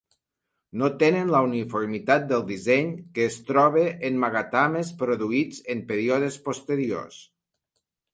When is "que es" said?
3.17-3.37